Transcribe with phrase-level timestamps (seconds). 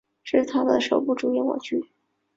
[0.23, 1.85] 这也是他的首部主演网剧。